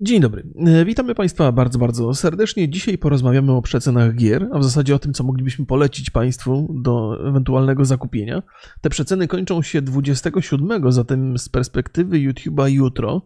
[0.00, 0.46] Dzień dobry.
[0.66, 2.68] E, Witamy Państwa bardzo, bardzo serdecznie.
[2.68, 7.18] Dzisiaj porozmawiamy o przecenach gier, a w zasadzie o tym, co moglibyśmy polecić Państwu do
[7.28, 8.42] ewentualnego zakupienia.
[8.80, 13.22] Te przeceny kończą się 27, zatem z perspektywy YouTube'a jutro,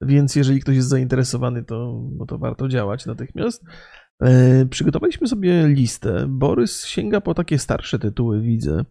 [0.00, 3.64] więc jeżeli ktoś jest zainteresowany, to, no to warto działać natychmiast.
[4.20, 6.26] E, Przygotowaliśmy sobie listę.
[6.28, 8.84] Borys sięga po takie starsze tytuły, widzę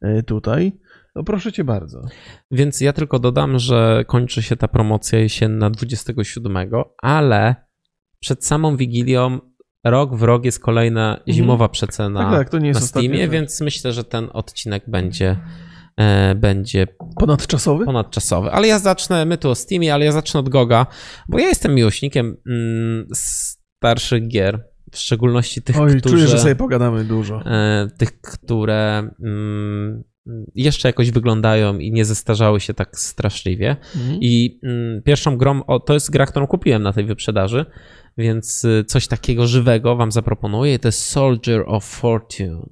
[0.00, 0.72] e, tutaj.
[1.14, 2.02] No proszę Cię bardzo.
[2.50, 6.56] Więc ja tylko dodam, że kończy się ta promocja jesienna 27,
[7.02, 7.54] ale
[8.20, 9.38] przed samą Wigilią
[9.84, 13.60] rok w rok jest kolejna zimowa przecena Tak, tak, to nie jest na Steamie, więc
[13.60, 15.36] myślę, że ten odcinek będzie,
[15.96, 17.84] e, będzie Ponadczasowy?
[17.84, 18.50] ponadczasowy.
[18.50, 20.86] Ale ja zacznę, my tu o Steamie, ale ja zacznę od Goga,
[21.28, 26.56] bo ja jestem miłośnikiem mm, starszych gier, w szczególności tych, Oj, które, czuję, że sobie
[26.56, 27.40] pogadamy dużo.
[27.46, 30.04] e, tych, które mm,
[30.54, 33.76] jeszcze jakoś wyglądają i nie zestarzały się tak straszliwie.
[33.96, 34.18] Mhm.
[34.20, 37.66] I mm, pierwszą grą, o, to jest gra, którą kupiłem na tej wyprzedaży,
[38.18, 40.78] więc y, coś takiego żywego wam zaproponuję.
[40.78, 42.66] To jest Soldier of Fortune.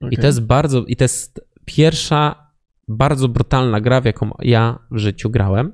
[0.00, 0.18] I Okej.
[0.18, 2.52] to jest bardzo, i to jest pierwsza
[2.88, 5.72] bardzo brutalna gra, w jaką ja w życiu grałem.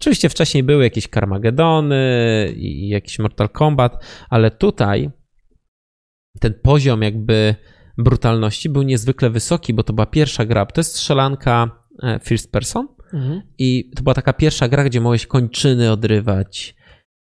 [0.00, 5.10] Oczywiście wcześniej były jakieś Carmagedony i jakiś Mortal Kombat, ale tutaj
[6.40, 7.54] ten poziom jakby
[7.98, 10.66] brutalności był niezwykle wysoki, bo to była pierwsza gra.
[10.66, 11.70] To jest strzelanka
[12.02, 13.42] e, first person Mhm.
[13.58, 16.74] i to była taka pierwsza gra, gdzie mogłeś kończyny odrywać,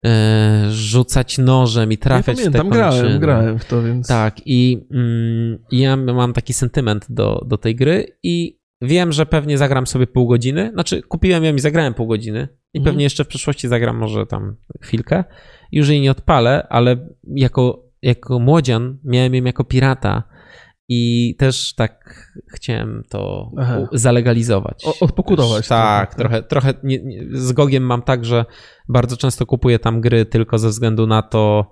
[0.07, 3.03] e, rzucać nożem i Ja trafiać w te pamiętam, kończyny.
[3.03, 4.09] grałem, grałem w to, więc...
[4.09, 9.59] Tak, i mm, ja mam taki sentyment do, do tej gry i wiem, że pewnie
[9.59, 10.71] zagram sobie pół godziny.
[10.73, 12.85] Znaczy, kupiłem ją i zagrałem pół godziny i Mhm.
[12.95, 15.25] pewnie jeszcze w przyszłości zagram może tam chwilkę.
[15.73, 20.23] Już jej nie odpalę, ale jako, jako młodzian miałem ją jako pirata
[20.89, 23.89] i też tak chciałem to Aha.
[23.93, 24.85] zalegalizować.
[24.85, 26.43] O- odpokutować Tak, trochę.
[26.43, 28.45] trochę, trochę nie, nie, z Gogiem mam tak, że
[28.89, 31.71] bardzo często kupuję tam gry tylko ze względu na to,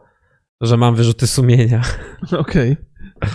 [0.61, 1.83] że mam wyrzuty sumienia.
[2.39, 2.77] Okej,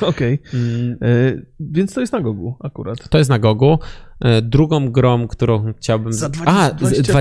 [0.01, 0.39] okej.
[0.53, 3.09] Mm, E, Więc to jest na Gogu akurat.
[3.09, 3.79] To jest na Gogu.
[4.21, 6.13] E, Drugą grą, którą chciałbym.
[6.13, 7.13] Za 20 A, 20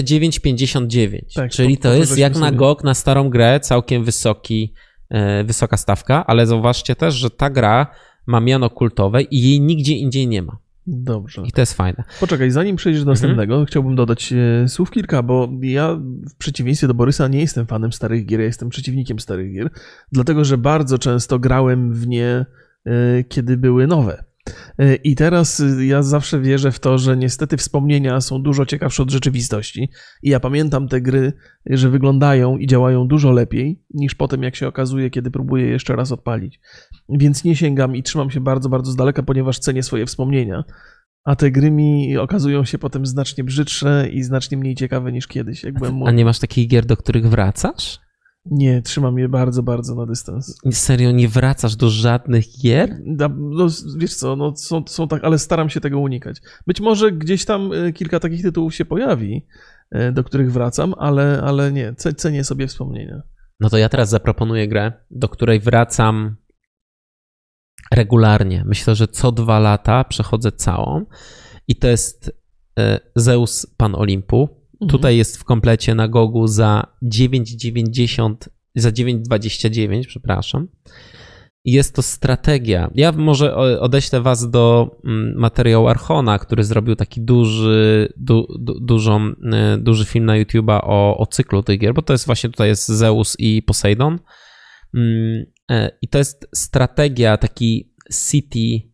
[0.00, 1.34] 29,59.
[1.34, 2.56] Tak, czyli po- to jest jak na sobie.
[2.58, 4.74] GOG, na starą grę, całkiem wysoki,
[5.44, 7.86] wysoka stawka, ale zauważcie też, że ta gra
[8.26, 10.56] ma miano kultowe i jej nigdzie indziej nie ma.
[10.86, 11.42] Dobrze.
[11.46, 12.04] I to jest fajne.
[12.20, 13.14] Poczekaj, zanim przejdziesz do Mhm.
[13.30, 15.94] następnego, chciałbym dodać e, słów kilka, bo ja
[16.30, 19.70] w przeciwieństwie do Borysa nie jestem fanem starych gier, ja jestem przeciwnikiem starych gier,
[20.12, 22.46] dlatego że bardzo często grałem w nie,
[22.86, 24.24] e, kiedy były nowe.
[24.78, 29.02] E, I teraz e, ja zawsze wierzę w to, że niestety wspomnienia są dużo ciekawsze
[29.02, 29.88] od rzeczywistości.
[30.22, 31.32] I ja pamiętam te gry,
[31.66, 36.12] że wyglądają i działają dużo lepiej niż potem, jak się okazuje, kiedy próbuję jeszcze raz
[36.12, 36.60] odpalić.
[37.08, 40.64] Więc nie sięgam i trzymam się bardzo, bardzo z daleka, ponieważ cenię swoje wspomnienia.
[41.24, 45.64] A te gry mi okazują się potem znacznie brzydsze i znacznie mniej ciekawe niż kiedyś,
[45.64, 46.12] jak byłem A młody.
[46.14, 48.03] nie masz takich gier, do których wracasz?
[48.50, 50.58] Nie, trzymam je bardzo, bardzo na dystans.
[50.72, 52.98] Serio, nie wracasz do żadnych gier?
[53.06, 53.66] Da, no,
[53.98, 56.36] wiesz co, no, są, są tak, ale staram się tego unikać.
[56.66, 59.46] Być może gdzieś tam e, kilka takich tytułów się pojawi,
[59.90, 63.22] e, do których wracam, ale, ale nie, ce- cenię sobie wspomnienia.
[63.60, 66.36] No to ja teraz zaproponuję grę, do której wracam
[67.94, 68.64] regularnie.
[68.66, 71.04] Myślę, że co dwa lata przechodzę całą.
[71.68, 72.32] I to jest
[72.78, 74.63] e, Zeus Pan Olimpu.
[74.84, 74.98] Mhm.
[74.98, 78.34] Tutaj jest w komplecie na Gogu za 9,90,
[78.74, 80.68] za 9,29, przepraszam.
[81.66, 82.90] I Jest to strategia.
[82.94, 89.32] Ja może odeślę was do mm, materiału Archona, który zrobił taki duży, du, du, dużą,
[89.52, 92.68] e, duży film na YouTube'a o, o cyklu tych gier, bo to jest właśnie tutaj
[92.68, 94.18] jest Zeus i Poseidon.
[94.94, 97.94] Mm, e, I to jest strategia, taki
[98.28, 98.90] city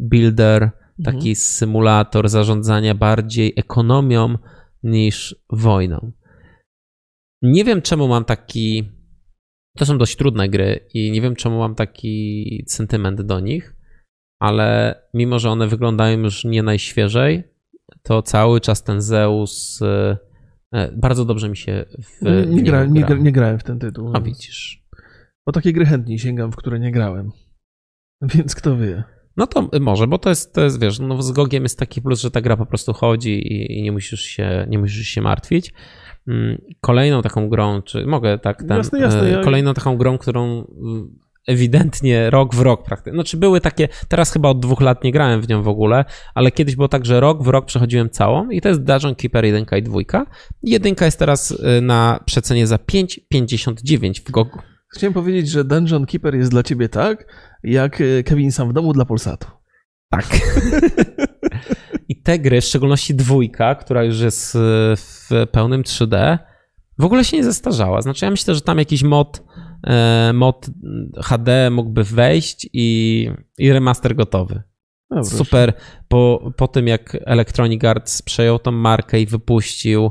[0.00, 0.70] builder,
[1.04, 1.36] taki Mhm.
[1.36, 4.38] symulator zarządzania bardziej ekonomią
[4.84, 6.12] niż wojną.
[7.42, 8.92] Nie wiem, czemu mam taki.
[9.76, 13.76] To są dość trudne gry i nie wiem, czemu mam taki sentyment do nich,
[14.40, 17.44] ale mimo, że one wyglądają już nie najświeżej,
[18.02, 20.18] to cały czas ten Zeus e,
[20.74, 23.08] e, bardzo dobrze mi się w nie, nie, gra, nie, gra.
[23.08, 24.10] gra- nie grałem w ten tytuł.
[24.14, 24.84] A widzisz.
[25.46, 27.30] Bo takie gry chętniej sięgam, w które nie grałem.
[28.22, 29.04] Więc kto wie.
[29.36, 32.20] No to może, bo to jest, to jest wiesz, no z Gogiem jest taki plus,
[32.20, 35.72] że ta gra po prostu chodzi i, i nie, musisz się, nie musisz się martwić.
[36.28, 40.18] Mm, Kolejną taką grą, czy mogę tak, ten, Jasne, jasne, e, ja- kolejną taką grą,
[40.18, 40.66] którą
[41.46, 45.40] ewidentnie rok w rok praktycznie, znaczy były takie, teraz chyba od dwóch lat nie grałem
[45.40, 46.04] w nią w ogóle,
[46.34, 49.44] ale kiedyś było tak, że rok w rok przechodziłem całą i to jest Dungeon Keeper
[49.44, 49.98] 1 i 2.
[50.62, 54.58] Jedynka jest teraz e, na przecenie za 5,59 w Gogu.
[54.94, 57.26] Chciałem powiedzieć, że Dungeon Keeper jest dla ciebie tak,
[57.62, 59.48] jak e, Kevin sam w domu dla Polsatu.
[60.10, 60.26] Tak.
[62.08, 64.58] I te gry, w szczególności dwójka, która już jest y,
[64.96, 66.38] w pełnym 3D,
[66.98, 68.02] w ogóle się nie zestarzała.
[68.02, 69.42] Znaczy, ja myślę, że tam jakiś mod,
[69.86, 70.66] e, mod
[71.22, 74.62] HD mógłby wejść i, i remaster gotowy.
[75.22, 75.72] Super.
[76.08, 80.10] Po, po tym, jak Electronic Arts przejął tą markę i wypuścił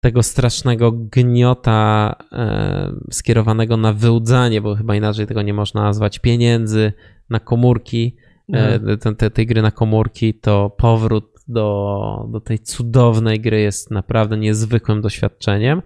[0.00, 6.92] tego strasznego gniota e, skierowanego na wyłudzanie, bo chyba inaczej tego nie można nazwać, pieniędzy
[7.30, 8.16] na komórki,
[8.52, 8.98] e, mhm.
[8.98, 14.36] te, te, tej gry na komórki, to powrót do, do tej cudownej gry jest naprawdę
[14.36, 15.82] niezwykłym doświadczeniem.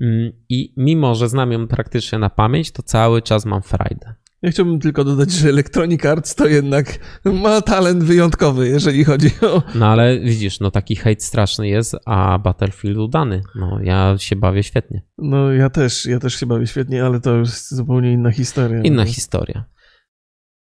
[0.00, 4.14] Mm, I mimo, że znam ją praktycznie na pamięć, to cały czas mam frajdę.
[4.44, 9.62] Ja chciałbym tylko dodać, że Electronic Arts to jednak ma talent wyjątkowy, jeżeli chodzi o.
[9.74, 13.42] No ale widzisz, no taki hejt straszny jest, a Battlefield udany.
[13.54, 15.02] No ja się bawię świetnie.
[15.18, 18.82] No ja też, ja też się bawię świetnie, ale to już zupełnie inna historia.
[18.82, 19.10] Inna no.
[19.10, 19.64] historia.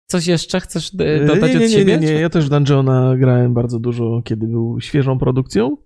[0.07, 1.99] Coś jeszcze chcesz e, dodać nie, nie, od siebie?
[1.99, 2.21] Nie, nie, nie.
[2.21, 5.77] Ja też Dungeona grałem bardzo dużo, kiedy był świeżą produkcją.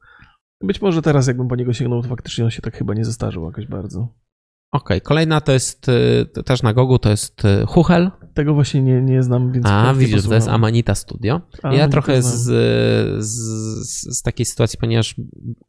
[0.62, 3.44] Być może teraz, jakbym po niego sięgnął, to faktycznie on się tak chyba nie zestarzył
[3.44, 4.14] jakoś bardzo.
[4.72, 5.86] Okej, okay, kolejna to jest
[6.36, 8.10] e, też na Gogu, to jest e, Huchel.
[8.34, 9.66] Tego właśnie nie, nie znam, więc.
[9.66, 11.40] A, widzisz, to jest Amanita Studio.
[11.62, 12.42] A, ja trochę z,
[13.24, 15.14] z, z, takiej sytuacji, ponieważ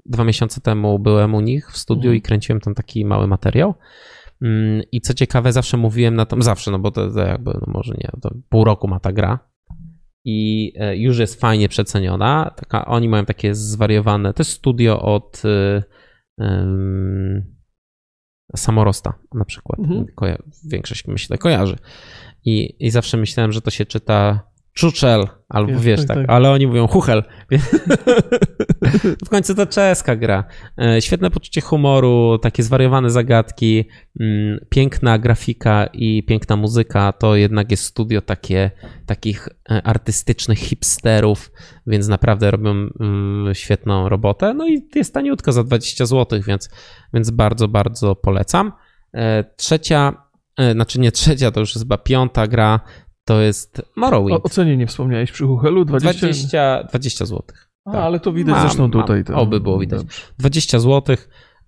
[0.06, 2.16] dwa miesiące temu byłem u nich w studiu mhm.
[2.16, 3.76] i kręciłem tam taki mały materiał.
[4.42, 7.74] Mm, I co ciekawe, zawsze mówiłem na to, zawsze, no bo to, to jakby, no
[7.74, 9.40] może nie, to pół roku ma ta gra
[10.26, 12.52] i e, już jest fajnie przeceniona.
[12.56, 15.42] Taka, oni mają takie zwariowane, to jest studio od
[16.38, 17.57] um,
[18.56, 19.80] Samorosta na przykład.
[19.80, 20.06] Mhm.
[20.16, 21.78] Koja- większość myślę kojarzy.
[22.46, 24.40] I, I zawsze myślałem, że to się czyta
[24.78, 27.24] Czuczel, albo Jest, wiesz, tak, tak, tak, ale oni mówią Huchel.
[29.26, 30.44] w końcu to czeska gra.
[30.82, 33.86] E, świetne poczucie humoru, takie zwariowane zagadki,
[34.20, 37.12] mm, piękna grafika i piękna muzyka.
[37.12, 38.72] To jednak jest studio takie,
[39.06, 41.52] takich e, artystycznych hipsterów,
[41.88, 44.54] więc naprawdę robią mm, świetną robotę.
[44.54, 46.70] No i jest taniutko za 20 zł, więc,
[47.14, 48.72] więc bardzo, bardzo polecam.
[49.14, 50.28] E, trzecia
[50.74, 52.80] znaczy nie trzecia, to już jest chyba piąta gra,
[53.28, 54.40] to jest Morrowind.
[54.40, 55.86] O, o cenie nie wspomniałeś przy Huchelu?
[55.86, 57.44] 20, 20, 20 zł.
[57.86, 58.02] A, tak.
[58.02, 59.24] ale to widać mam, zresztą tutaj.
[59.24, 59.36] To...
[59.36, 60.00] Oby było widać.
[60.00, 60.22] Dobrze.
[60.38, 61.16] 20 zł.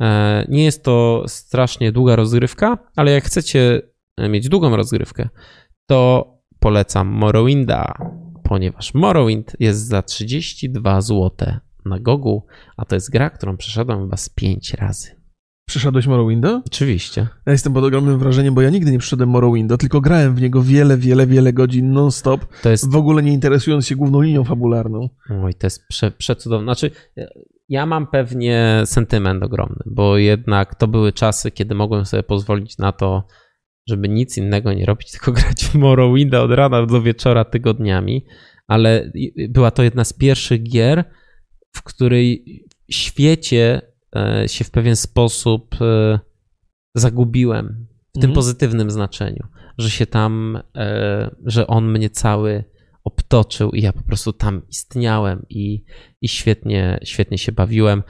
[0.02, 3.82] E, nie jest to strasznie długa rozgrywka, ale jak chcecie
[4.30, 5.30] mieć długą rozgrywkę,
[5.86, 6.28] to
[6.60, 7.94] polecam Morrowinda,
[8.44, 11.32] ponieważ Morrowind jest za 32 zł
[11.86, 12.46] na Gogu,
[12.78, 15.19] a to jest gra, którą przeszedłem z 5 razy.
[15.70, 16.62] Przeszedłeś Morrowinda?
[16.66, 17.28] Oczywiście.
[17.46, 20.62] Ja jestem pod ogromnym wrażeniem, bo ja nigdy nie przeszedłem Morrowinda, tylko grałem w niego
[20.62, 22.92] wiele, wiele, wiele godzin non-stop, to jest...
[22.92, 25.10] w ogóle nie interesując się główną linią fabularną.
[25.44, 26.66] Oj, to jest prze, przecudowne.
[26.66, 26.92] Znaczy,
[27.70, 32.92] ja mam pewnie sentyment ogromny, bo jednak to były czasy, kiedy mogłem sobie pozwolić na
[32.92, 33.24] to,
[33.90, 38.26] żeby nic innego nie robić, tylko grać w Morrowinda od rana do wieczora tygodniami,
[38.68, 39.12] ale
[39.50, 41.04] była to jedna z pierwszych gier,
[41.76, 42.46] w której
[42.92, 43.89] świecie
[44.48, 46.20] się w pewien sposób e,
[46.96, 48.34] zagubiłem w tym mhm.
[48.34, 49.48] pozytywnym znaczeniu,
[49.78, 52.64] że się tam, e, że on mnie cały
[53.04, 55.84] obtoczył i ja po prostu tam istniałem i,
[56.22, 58.04] i świetnie, świetnie się bawiłem.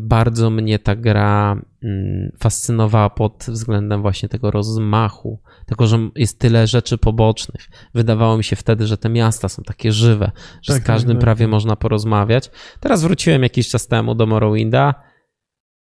[0.00, 6.66] Bardzo mnie ta gra mm, fascynowała pod względem właśnie tego rozmachu, tego, że jest tyle
[6.66, 7.68] rzeczy pobocznych.
[7.94, 10.30] Wydawało mi się wtedy, że te miasta są takie żywe,
[10.62, 11.50] że tak, z każdym tak, prawie tak.
[11.50, 12.50] można porozmawiać.
[12.80, 14.94] Teraz wróciłem jakiś czas temu do Morrowinda.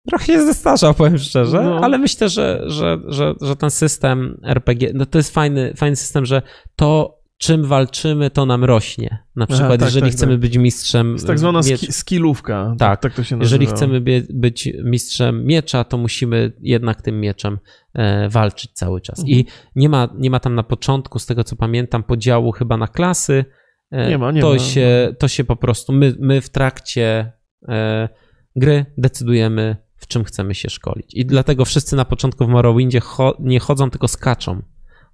[0.07, 1.79] Trochę się zestarzał, powiem szczerze, no.
[1.83, 6.25] ale myślę, że, że, że, że ten system RPG, no to jest fajny, fajny system,
[6.25, 6.41] że
[6.75, 9.17] to czym walczymy, to nam rośnie.
[9.35, 10.39] Na przykład, Aha, tak, jeżeli tak, chcemy tak.
[10.39, 11.13] być mistrzem.
[11.13, 11.91] Jest tak zwana miecz...
[11.91, 12.75] skillówka.
[12.79, 13.43] Tak, tak to się nazywa.
[13.43, 17.59] Jeżeli chcemy być mistrzem miecza, to musimy jednak tym mieczem
[17.93, 19.19] e, walczyć cały czas.
[19.19, 19.37] Mhm.
[19.37, 19.45] I
[19.75, 23.45] nie ma, nie ma tam na początku, z tego co pamiętam, podziału chyba na klasy.
[23.91, 24.59] E, nie ma, nie to ma.
[24.59, 27.31] Się, to się po prostu, my, my w trakcie
[27.67, 28.09] e,
[28.55, 31.13] gry decydujemy, w czym chcemy się szkolić.
[31.13, 34.61] I dlatego wszyscy na początku w Morrowindzie cho nie chodzą, tylko skaczą,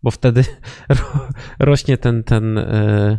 [0.03, 0.43] bo wtedy
[0.89, 1.27] ro
[1.59, 3.17] rośnie ten, ten e,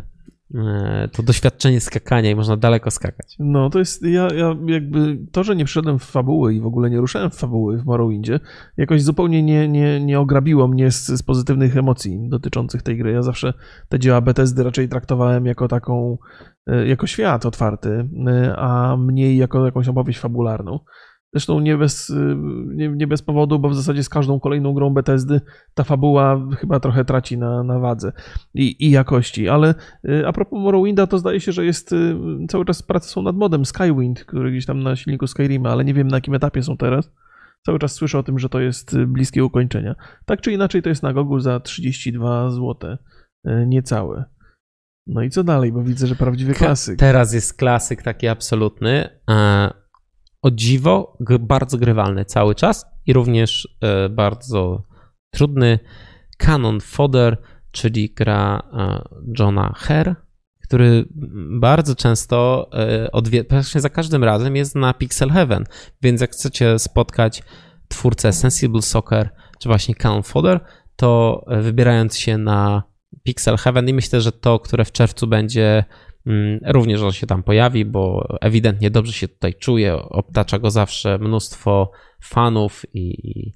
[0.55, 3.35] e, to doświadczenie skakania i można daleko skakać.
[3.39, 6.89] No, to jest, ja, ja jakby, to, że nie przyszedłem w fabuły i w ogóle
[6.89, 8.39] nie ruszałem w fabuły w Morrowindzie,
[8.77, 13.11] jakoś zupełnie nie, nie, nie ograbiło mnie z, z pozytywnych emocji dotyczących tej gry.
[13.11, 13.53] Ja zawsze
[13.89, 16.17] te dzieła Bethesdy raczej traktowałem jako taką,
[16.67, 18.09] e, jako świat otwarty,
[18.55, 20.79] a mniej jako jakąś opowieść fabularną.
[21.33, 22.35] Zresztą nie bez, y,
[22.67, 25.41] nie, nie, bez powodu, bo w zasadzie z każdą kolejną grą Bethesdy
[25.73, 28.11] ta fabuła chyba trochę traci na, na wadze
[28.53, 29.49] i, i jakości.
[29.49, 32.15] Ale y, a propos Morrowinda, to zdaje się, że jest y,
[32.49, 35.93] cały czas prace są nad modem Skywind, który gdzieś tam na silniku Skyrima, ale nie
[35.93, 37.11] wiem na jakim etapie są teraz.
[37.65, 39.95] Cały czas słyszę o tym, że to jest bliskie ukończenia.
[40.25, 42.97] Tak czy inaczej, to jest na Gogu za 32 zł,
[43.67, 44.25] niecałe.
[45.07, 46.99] No i co dalej, bo widzę, że prawdziwy klasyk.
[46.99, 49.09] Teraz jest klasyk taki absolutny.
[50.41, 54.83] O dziwo bardzo grywalny cały czas i również e, bardzo
[55.31, 55.79] trudny.
[56.37, 57.37] Canon Fodder,
[57.71, 59.01] czyli gra e,
[59.39, 60.15] Johna Herr,
[60.63, 61.05] który
[61.59, 62.69] bardzo często,
[63.13, 65.63] odwie- praktycznie za każdym razem jest na Pixel Heaven,
[66.01, 67.43] więc jak chcecie spotkać
[67.87, 69.29] twórcę Sensible Soccer,
[69.59, 70.59] czy właśnie Canon Fodder,
[70.95, 72.83] to wybierając się na
[73.23, 75.83] Pixel Heaven i myślę, że to, które w czerwcu będzie
[76.65, 81.91] również on się tam pojawi, bo ewidentnie dobrze się tutaj czuje, obtacza go zawsze mnóstwo
[82.21, 83.53] fanów i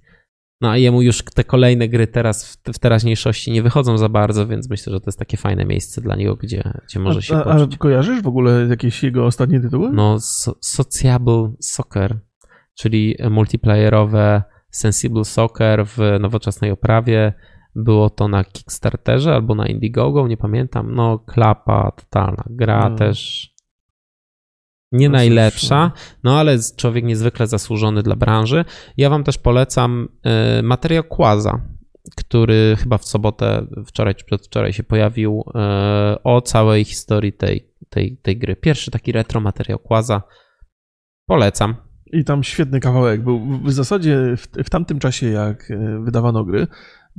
[0.62, 4.70] no a jemu już te kolejne gry teraz w, teraźniejszości nie wychodzą za bardzo, więc
[4.70, 7.68] myślę, że to jest takie fajne miejsce dla niego, gdzie, gdzie może się a, a,
[7.80, 9.92] kojarzysz w ogóle jakieś jego ostatnie tytuły?
[9.94, 12.20] No, so, Sociable Soccer,
[12.76, 17.34] czyli multiplayerowe Sensible Soccer w nowoczesnej oprawie,
[17.76, 20.96] było to na Kickstarterze albo na Indiegogo, nie pamiętam.
[20.96, 22.44] No, klapa totalna.
[22.50, 22.96] Gra no.
[22.96, 23.50] też
[24.92, 25.92] nie najlepsza,
[26.24, 28.66] no ale człowiek niezwykle zasłużony dla branży.
[28.98, 30.08] Ja wam też polecam
[30.60, 31.62] y, materiał Kłaza,
[32.16, 38.18] który chyba w sobotę, wczoraj czy przedwczoraj się pojawił y, o całej historii tej, tej,
[38.18, 38.56] tej gry.
[38.56, 40.22] Pierwszy taki retro materiał Kłaza.
[41.26, 41.76] Polecam.
[42.06, 43.60] I tam świetny kawałek był.
[43.64, 46.68] W zasadzie w, w tamtym czasie, jak y, wydawano gry,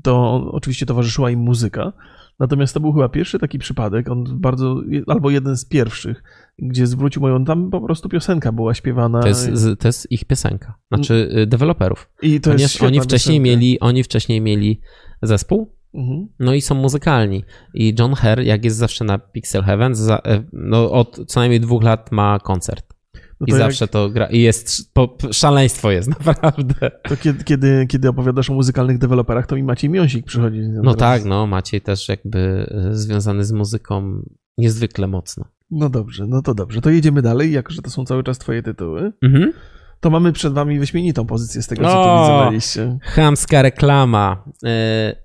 [0.03, 1.93] to oczywiście towarzyszyła im muzyka.
[2.39, 6.23] Natomiast to był chyba pierwszy taki przypadek, on bardzo, albo jeden z pierwszych,
[6.59, 9.21] gdzie zwrócił moją, tam po prostu piosenka była śpiewana.
[9.21, 12.11] To jest, to jest ich piosenka, znaczy y, deweloperów.
[12.23, 14.81] I to jest oni wcześniej mieli, oni wcześniej mieli
[15.23, 16.29] zespół, mhm.
[16.39, 17.45] no i są muzykalni.
[17.75, 21.83] I John Herr, jak jest zawsze na Pixel Heaven, e, no od co najmniej dwóch
[21.83, 22.96] lat ma koncert.
[23.41, 23.91] No I zawsze jak...
[23.91, 24.27] to gra.
[24.27, 24.95] I jest.
[24.95, 26.91] Po, szaleństwo jest, naprawdę.
[27.03, 30.61] To kiedy, kiedy, kiedy opowiadasz o muzykalnych deweloperach, to mi Maciej Miąsik przychodzi.
[30.83, 31.47] No tak, no.
[31.47, 34.23] Maciej też jakby e, związany z muzyką
[34.59, 35.45] niezwykle mocno.
[35.71, 36.81] No dobrze, no to dobrze.
[36.81, 39.13] To jedziemy dalej, jako że to są cały czas Twoje tytuły.
[39.23, 39.53] Mhm.
[40.01, 42.99] To mamy przed Wami wyśmienitą pozycję z tego, co tu widzę na liście.
[43.03, 44.45] Chamska reklama.
[44.65, 45.17] E,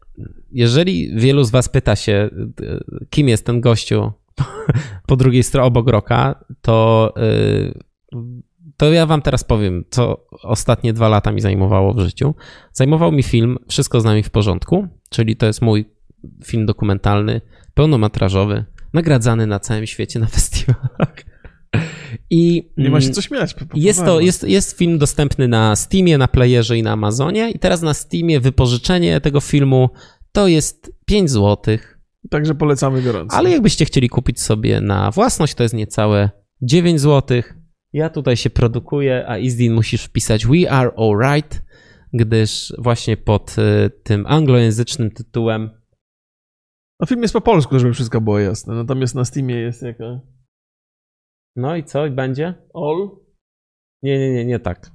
[0.51, 2.29] jeżeli wielu z Was pyta się,
[2.63, 4.11] e, kim jest ten gościu
[5.07, 7.13] po drugiej stronie obok roka, to
[8.77, 12.35] to ja wam teraz powiem, co ostatnie dwa lata mi zajmowało w życiu.
[12.73, 15.85] Zajmował mi film Wszystko z nami w porządku, czyli to jest mój
[16.45, 17.41] film dokumentalny,
[17.73, 21.15] pełnometrażowy, nagradzany na całym świecie na festiwalach.
[22.29, 23.55] I nie ma się co śmiać.
[23.73, 27.51] Jest, to, jest, jest film dostępny na Steamie, na Playerze i na Amazonie.
[27.51, 29.89] I teraz na Steamie wypożyczenie tego filmu
[30.31, 31.77] to jest 5 zł.
[32.29, 33.35] Także polecamy gorąco.
[33.35, 36.29] Ale jakbyście chcieli kupić sobie na własność, to jest niecałe
[36.61, 37.41] 9 zł.
[37.93, 41.63] Ja tutaj się produkuję, a Izdin musisz wpisać We Are Alright,
[42.13, 45.81] gdyż właśnie pod y, tym anglojęzycznym tytułem.
[47.01, 48.73] A film jest po polsku, żeby wszystko było jasne.
[48.73, 50.19] Natomiast na Steamie jest jaka.
[51.55, 52.05] No i co?
[52.05, 52.53] I będzie?
[52.73, 53.09] All?
[54.03, 54.91] Nie, nie, nie, nie tak.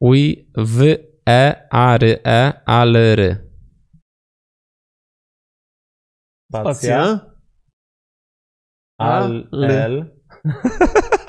[0.00, 0.16] We,
[0.56, 0.82] w,
[1.28, 3.50] e, a, ry, e, ale, ry.
[6.50, 7.20] Spacja.
[8.98, 10.10] Al, l.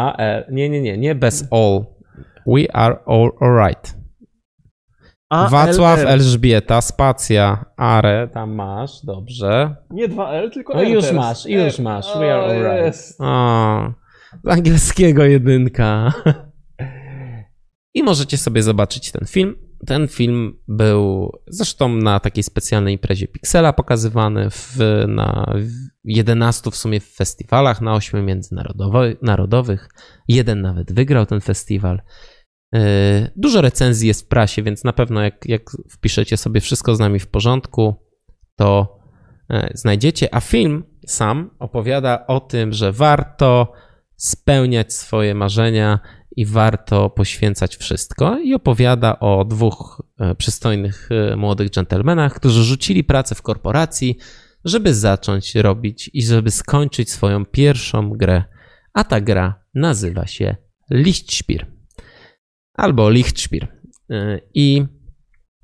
[0.00, 0.44] A-L.
[0.50, 1.84] Nie, nie, nie, nie bez all.
[2.46, 4.00] We are all alright.
[5.50, 9.76] Wacław Elżbieta, spacja, are, tam masz, dobrze.
[9.90, 13.16] Nie 2L, tylko No już masz, już masz, we are alright.
[13.18, 13.92] O,
[14.44, 16.12] z angielskiego jedynka.
[17.94, 19.56] I możecie sobie zobaczyć ten film.
[19.86, 24.76] Ten film był zresztą na takiej specjalnej imprezie Pixela pokazywany w,
[25.08, 25.54] na
[26.04, 29.88] 11 w sumie w festiwalach, na 8 międzynarodowych.
[30.28, 32.00] Jeden nawet wygrał ten festiwal.
[32.74, 36.98] E, dużo recenzji jest w prasie, więc na pewno jak, jak wpiszecie sobie wszystko z
[36.98, 37.94] nami w porządku,
[38.56, 38.98] to
[39.50, 40.34] e, znajdziecie.
[40.34, 43.72] A film sam opowiada o tym, że warto
[44.16, 46.00] spełniać swoje marzenia
[46.40, 48.38] i warto poświęcać wszystko.
[48.38, 54.18] I opowiada o dwóch e, przystojnych e, młodych dżentelmenach, którzy rzucili pracę w korporacji,
[54.64, 58.44] żeby zacząć robić i żeby skończyć swoją pierwszą grę.
[58.92, 60.56] A ta gra nazywa się
[60.90, 61.66] Lichtspiel
[62.74, 63.66] albo Lichtspiel.
[64.10, 64.84] E, I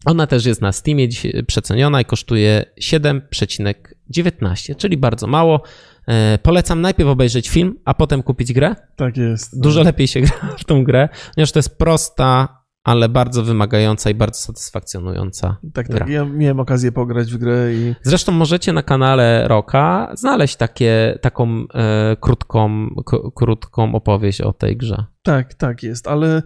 [0.05, 1.09] ona też jest na Steamie
[1.47, 5.63] przeceniona i kosztuje 7,19, czyli bardzo mało.
[6.09, 8.75] E, polecam najpierw obejrzeć film, a potem kupić grę.
[8.97, 9.61] Tak jest.
[9.61, 9.87] Dużo tak.
[9.87, 12.49] lepiej się gra w tą grę, ponieważ to jest prosta,
[12.85, 15.57] ale bardzo wymagająca i bardzo satysfakcjonująca.
[15.75, 15.99] Tak, gra.
[15.99, 16.09] tak.
[16.09, 17.95] Ja miałem okazję pograć w grę i.
[18.03, 24.77] Zresztą możecie na kanale Roka znaleźć takie, taką e, krótką, k- krótką opowieść o tej
[24.77, 25.05] grze.
[25.23, 26.43] Tak, tak jest, ale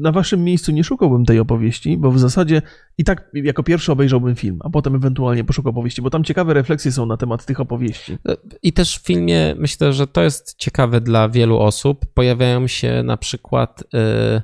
[0.00, 2.62] na waszym miejscu nie szukałbym tej opowieści, bo w zasadzie
[2.98, 6.92] i tak jako pierwszy obejrzałbym film, a potem ewentualnie poszukał opowieści, bo tam ciekawe refleksje
[6.92, 8.18] są na temat tych opowieści.
[8.62, 12.06] I też w filmie myślę, że to jest ciekawe dla wielu osób.
[12.14, 14.42] Pojawiają się na przykład, y,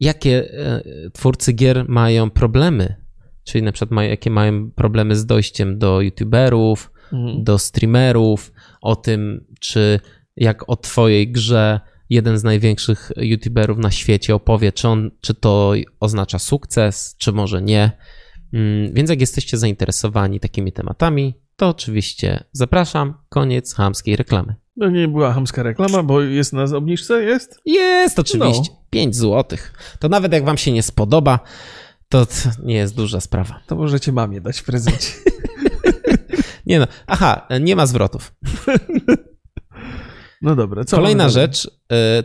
[0.00, 0.52] jakie
[1.06, 2.96] y, twórcy gier mają problemy,
[3.44, 7.44] czyli na przykład mają, jakie mają problemy z dojściem do youtuberów, mhm.
[7.44, 10.00] do streamerów, o tym, czy
[10.36, 15.72] jak o twojej grze jeden z największych youtuberów na świecie opowie, czy, on, czy to
[16.00, 17.90] oznacza sukces, czy może nie.
[18.52, 23.14] Mm, więc jak jesteście zainteresowani takimi tematami, to oczywiście zapraszam.
[23.28, 24.54] Koniec hamskiej reklamy.
[24.76, 27.60] No nie była hamska reklama, bo jest na obniżce, jest?
[27.64, 28.72] Jest, oczywiście.
[28.72, 28.82] No.
[28.90, 29.58] 5 zł.
[29.98, 31.40] To nawet jak wam się nie spodoba,
[32.08, 32.26] to
[32.62, 33.60] nie jest duża sprawa.
[33.66, 35.12] To możecie mamie dać w prezencie.
[36.66, 38.32] nie no, aha, nie ma zwrotów.
[40.42, 40.84] No dobra.
[40.84, 41.70] Co Kolejna rzecz y,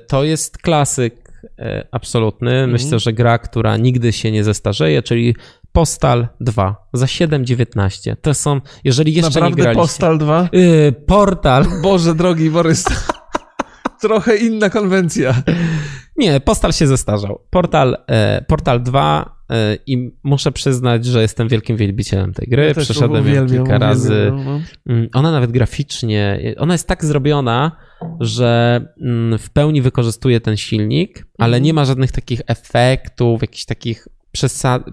[0.08, 1.50] to jest klasyk y,
[1.92, 2.52] absolutny.
[2.52, 2.72] Mhm.
[2.72, 5.36] Myślę, że gra, która nigdy się nie zestarzeje, czyli
[5.72, 8.16] Postal 2 za 7,19.
[8.22, 9.82] To są, jeżeli jeszcze Naprawdę nie graliście...
[9.82, 10.50] Postal 2?
[10.52, 11.66] Yy, portal.
[11.84, 12.86] Boże drogi Borys.
[14.02, 15.44] Trochę inna konwencja.
[16.18, 17.42] Nie, Postal się zestarzał.
[17.50, 22.66] Portal, e, Portal 2 e, i muszę przyznać, że jestem wielkim wielbicielem tej gry.
[22.66, 24.32] Ja Przeszedłem ją kilka razy.
[24.46, 24.60] No.
[24.88, 27.72] Mm, ona nawet graficznie, ona jest tak zrobiona,
[28.20, 31.64] że mm, w pełni wykorzystuje ten silnik, ale mhm.
[31.64, 34.84] nie ma żadnych takich efektów, jakichś takich przesad,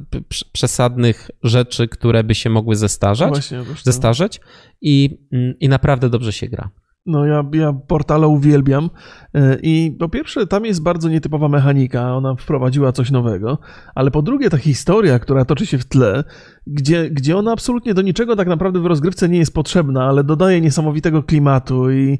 [0.53, 4.41] przesadnych rzeczy, które by się mogły zestarzać, właśnie, zestarzeć.
[4.81, 6.71] I, mm, i naprawdę dobrze się gra.
[7.07, 8.91] No ja, ja portale uwielbiam.
[9.35, 13.59] E, i po pierwsze tam jest bardzo nietypowa mechanika, ona wprowadziła coś nowego,
[13.95, 16.25] ale po drugie ta historia, która toczy się w tle,
[16.67, 20.61] gdzie, gdzie ona absolutnie do niczego tak naprawdę w rozgrywce nie jest potrzebna, ale dodaje
[20.61, 22.19] niesamowitego klimatu i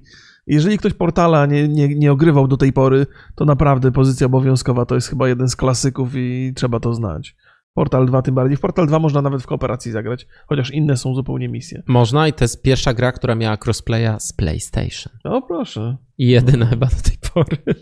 [0.55, 4.95] jeżeli ktoś portala nie, nie, nie ogrywał do tej pory, to naprawdę pozycja obowiązkowa to
[4.95, 7.37] jest chyba jeden z klasyków i trzeba to znać.
[7.75, 8.57] Portal 2 tym bardziej.
[8.57, 11.83] W Portal 2 można nawet w kooperacji zagrać, chociaż inne są zupełnie misje.
[11.87, 15.13] Można i to jest pierwsza gra, która miała crossplaya z PlayStation.
[15.25, 15.97] O proszę.
[16.19, 17.57] I jedyna chyba do tej pory.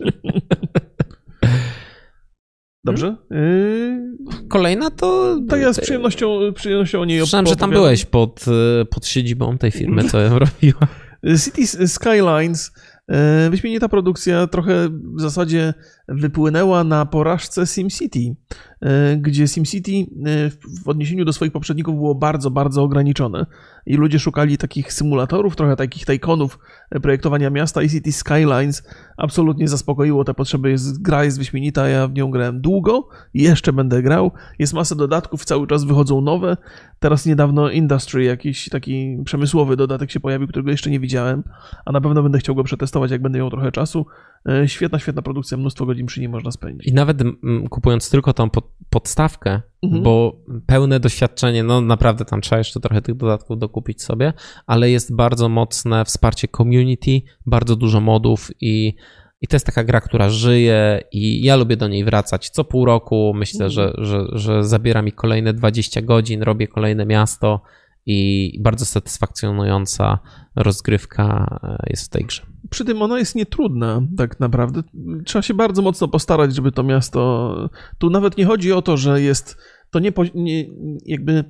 [2.84, 3.16] Dobrze.
[3.30, 4.08] Yy...
[4.48, 5.36] Kolejna to.
[5.48, 8.44] Tak, ja z przyjemnością, przyjemnością o niej Słyszałem, że tam byłeś pod,
[8.90, 11.07] pod siedzibą tej firmy, co ją robiła.
[11.44, 12.72] Cities Skylines.
[13.08, 15.74] E, wyśmienita produkcja trochę w zasadzie
[16.08, 18.77] wypłynęła na porażce SimCity, e,
[19.16, 20.50] gdzie SimCity e,
[20.84, 23.46] w odniesieniu do swoich poprzedników było bardzo, bardzo ograniczone
[23.86, 26.58] i ludzie szukali takich symulatorów, trochę takich tajkonów
[27.02, 28.82] projektowania miasta i City Skylines
[29.16, 30.70] absolutnie zaspokoiło te potrzeby.
[30.70, 34.32] Jest, gra jest wyśmienita, ja w nią grałem długo i jeszcze będę grał.
[34.58, 36.56] Jest masa dodatków, cały czas wychodzą nowe.
[36.98, 41.42] Teraz niedawno Industry, jakiś taki przemysłowy dodatek się pojawił, którego jeszcze nie widziałem,
[41.84, 44.06] a na pewno będę chciał go przetestować, jak będę miał trochę czasu.
[44.48, 46.88] E, świetna, świetna produkcja, mnóstwo godzin przy niej można spędzić.
[46.88, 47.22] I nawet
[47.70, 50.02] kupując tylko tą pod, podstawkę, mhm.
[50.02, 54.32] bo pełne doświadczenie, no naprawdę tam trzeba jeszcze trochę tych dodatków dokupić sobie,
[54.66, 58.94] ale jest bardzo mocne wsparcie community, bardzo dużo modów i
[59.40, 62.84] i to jest taka gra, która żyje i ja lubię do niej wracać co pół
[62.84, 63.32] roku.
[63.34, 63.70] Myślę, mhm.
[63.70, 67.62] że, że, że zabiera mi kolejne 20 godzin, robię kolejne miasto
[68.10, 70.18] i bardzo satysfakcjonująca
[70.56, 72.42] rozgrywka e, jest w tej grze.
[72.70, 74.82] Przy tym ona jest nietrudna, tak naprawdę.
[75.24, 77.70] Trzeba się bardzo mocno postarać, żeby to miasto.
[77.98, 79.56] Tu nawet nie chodzi o to, że jest.
[79.90, 80.66] To nie, nie
[81.06, 81.44] jakby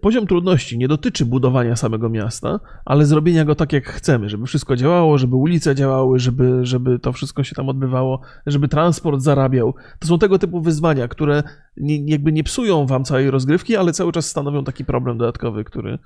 [0.00, 4.76] poziom trudności nie dotyczy budowania samego miasta, ale zrobienia go tak, jak chcemy, żeby wszystko
[4.76, 9.74] działało, żeby ulice działały, żeby, żeby to wszystko się tam odbywało, żeby transport zarabiał.
[9.98, 11.42] To są tego typu wyzwania, które
[11.76, 15.98] nie, jakby nie psują wam całej rozgrywki, ale cały czas stanowią taki problem dodatkowy, który,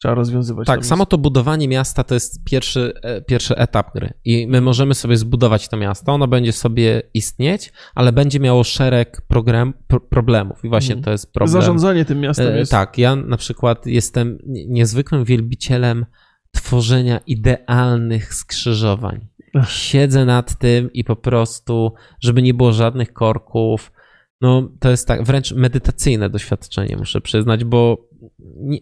[0.00, 0.66] trzeba rozwiązywać.
[0.66, 4.94] Tak, samo to budowanie miasta to jest pierwszy, e, pierwszy etap gry i my możemy
[4.94, 10.64] sobie zbudować to miasto, ono będzie sobie istnieć, ale będzie miało szereg program, pro, problemów
[10.64, 11.04] i właśnie mhm.
[11.04, 11.52] to jest problem.
[11.52, 12.70] Zarządzanie tym miastem e, jest...
[12.70, 16.06] Tak, ja na przykład jestem niezwykłym wielbicielem
[16.50, 19.26] tworzenia idealnych skrzyżowań.
[19.68, 23.92] Siedzę nad tym i po prostu, żeby nie było żadnych korków,
[24.40, 28.09] no to jest tak wręcz medytacyjne doświadczenie, muszę przyznać, bo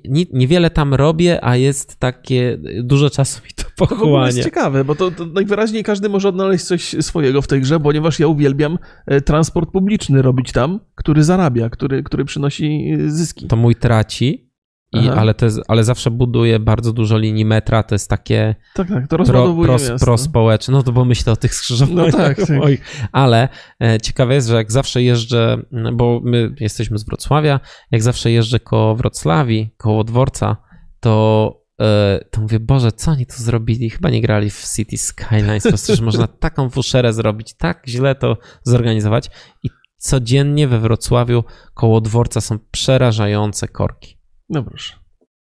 [0.05, 4.21] nie, niewiele tam robię, a jest takie, dużo czasu mi to pochłania.
[4.21, 7.81] To jest ciekawe, bo to, to, najwyraźniej każdy może odnaleźć coś swojego w tej grze,
[7.81, 13.47] ponieważ ja uwielbiam e, transport publiczny robić tam, który zarabia, który, który przynosi e, zyski.
[13.47, 14.48] To mój traci,
[14.93, 18.89] i, ale, to jest, ale zawsze buduje bardzo dużo linii metra, to jest takie tak,
[18.89, 22.37] tak, to pro, pro, pro społeczne, no to bo myślę o tych skrzyżowaniach no tak,
[22.47, 23.09] tak.
[23.13, 23.49] ale
[23.83, 28.61] e, ciekawe jest, że jak zawsze jeżdżę, bo my jesteśmy z Wrocławia, jak zawsze jeżdżę
[28.61, 30.57] koło Wrocławii, koło dworca,
[31.01, 33.91] to e, to mówię, Boże, co oni tu zrobili?
[33.91, 38.15] Chyba nie grali w City Skylines, po prostu, że można taką fuszerę zrobić, tak źle
[38.15, 39.31] to zorganizować
[39.63, 44.18] i codziennie we Wrocławiu koło dworca są przerażające korki.
[44.49, 44.95] No proszę.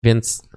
[0.04, 0.48] Więc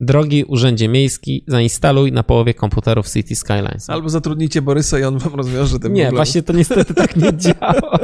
[0.00, 3.90] drogi urzędzie miejski, zainstaluj na połowie komputerów City Skylines.
[3.90, 6.16] Albo zatrudnijcie Borysa i on wam rozwiąże ten Nie, problem.
[6.18, 7.98] właśnie to niestety tak nie działa.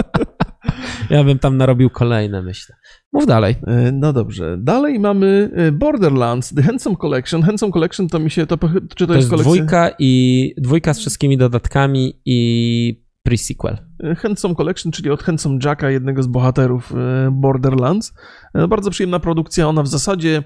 [1.11, 2.77] Ja bym tam narobił kolejne, myślę.
[3.13, 3.57] Mów dalej.
[3.67, 4.57] E, No dobrze.
[4.61, 7.43] Dalej mamy e, Borderlands, The Handsome Collection.
[7.43, 9.53] Handsome Collection to mi się, to, czy to, To jest jest kolekcja?
[9.53, 13.77] dwójka i dwójka z wszystkimi dodatkami i pre-sequel.
[14.03, 18.15] E, Handsome Collection, czyli od Handsome Jacka, jednego z bohaterów e, Borderlands.
[18.55, 19.69] E, Bardzo przyjemna produkcja.
[19.69, 20.43] Ona w zasadzie,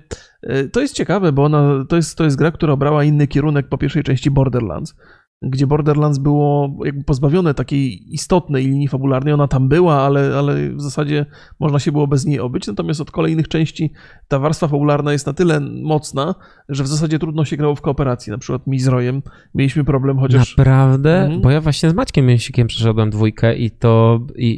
[0.72, 3.78] to jest ciekawe, bo ona, to jest, to jest gra, która obrała inny kierunek po
[3.78, 4.94] pierwszej części Borderlands,
[5.42, 9.34] gdzie Borderlands było jakby pozbawione takiej istotnej linii fabularnej.
[9.34, 11.26] Ona tam była, ale, ale w zasadzie
[11.60, 12.66] można się było bez niej obyć.
[12.66, 13.92] Natomiast od kolejnych części
[14.28, 16.34] ta warstwa fabularna jest na tyle mocna,
[16.68, 18.30] że w zasadzie trudno się grało w kooperacji.
[18.30, 19.22] Na przykład mi z Rojem
[19.54, 20.56] mieliśmy problem, chociaż...
[20.56, 21.20] Naprawdę?
[21.22, 21.40] Mhm.
[21.40, 24.48] Bo ja właśnie z Maćkiem Mięsikiem przeszedłem dwójkę i to i,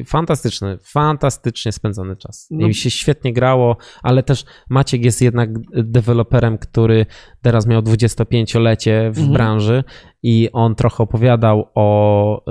[0.00, 2.48] i fantastyczny, fantastycznie spędzony czas.
[2.50, 2.68] I No.
[2.68, 7.06] mi się świetnie grało, ale też Maciek jest jednak deweloperem, który
[7.42, 9.32] teraz miał 25-lecie w Mhm.
[9.32, 9.84] branży
[10.26, 12.42] i on trochę opowiadał o,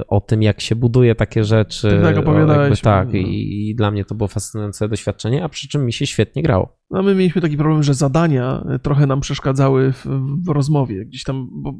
[0.00, 1.90] y, o tym, jak się buduje takie rzeczy.
[1.90, 2.80] Tak, tak, o opowiadałeś.
[2.80, 3.18] tak, No.
[3.18, 6.76] i, i dla mnie to było fascynujące doświadczenie, a przy czym mi się świetnie grało.
[6.90, 10.06] No my mieliśmy taki problem, że zadania e, trochę nam przeszkadzały w,
[10.46, 11.04] w rozmowie.
[11.06, 11.74] Gdzieś tam, bo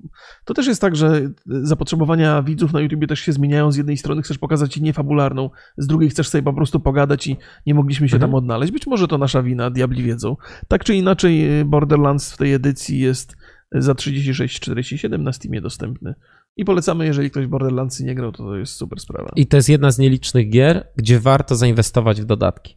[0.44, 3.72] to też jest tak, że zapotrzebowania widzów na YouTubie też się zmieniają.
[3.72, 7.36] Z jednej strony chcesz pokazać ci niefabularną, z drugiej chcesz sobie po prostu pogadać i
[7.66, 8.30] nie mogliśmy się Mhm.
[8.30, 8.72] tam odnaleźć.
[8.72, 10.36] Być może to nasza wina, diabli wiedzą.
[10.68, 13.36] Tak czy inaczej Borderlands w tej edycji jest
[13.74, 16.14] za 36,47 na Steamie dostępny.
[16.56, 19.32] I polecamy, jeżeli ktoś Borderlandsy nie grał, to to jest super sprawa.
[19.36, 22.76] I to jest jedna z nielicznych gier, gdzie warto zainwestować w dodatki.